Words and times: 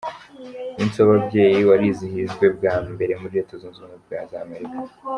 umunsi 0.77 0.97
w’ababyeyi 0.99 1.59
warizihijwe 1.69 2.45
bwa 2.55 2.73
mbere 2.93 3.13
muri 3.21 3.33
Leta 3.39 3.53
zunze 3.61 3.79
ubumwe 3.81 4.15
za 4.29 4.37
Amerika. 4.45 4.77